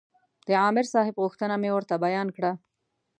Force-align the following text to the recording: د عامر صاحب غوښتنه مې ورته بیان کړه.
د 0.47 0.49
عامر 0.61 0.85
صاحب 0.93 1.15
غوښتنه 1.23 1.55
مې 1.61 1.69
ورته 1.73 1.95
بیان 2.05 2.27
کړه. 2.35 2.51